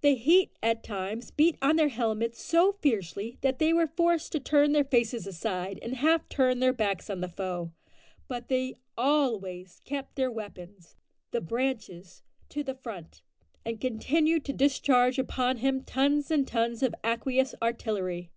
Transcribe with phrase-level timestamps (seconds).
[0.00, 4.40] The heat at times beat on their helmets so fiercely that they were forced to
[4.40, 7.70] turn their faces aside and half turn their backs on the foe,
[8.26, 10.96] but they always kept their weapons
[11.30, 13.22] the "branches" to the front,
[13.64, 18.32] and continued to discharge upon him tons and tons of aqueous artillery.